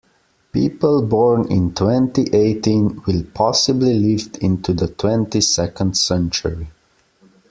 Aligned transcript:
People 0.51 1.03
born 1.03 1.47
in 1.51 1.75
twenty-eighteen 1.75 3.03
will 3.05 3.23
possibly 3.35 3.93
live 3.93 4.29
into 4.41 4.73
the 4.73 4.87
twenty-second 4.87 5.95
century. 5.95 6.69